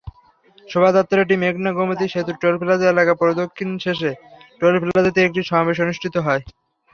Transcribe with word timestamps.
শোভাযাত্রাটি 0.67 1.35
মেঘনা-গোমতী 1.37 2.05
সেতুর 2.07 2.35
টোলপ্লাজা 2.41 2.87
এলাকা 2.89 3.13
প্রদক্ষিণ 3.21 3.69
শেষে 3.83 4.11
টোলপ্লাজাতে 4.61 5.19
একটি 5.23 5.41
সমাবেশ 5.49 5.77
অনুষ্ঠিত 5.79 6.15
হয়। 6.25 6.43